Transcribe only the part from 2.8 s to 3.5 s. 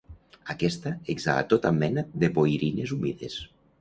humides.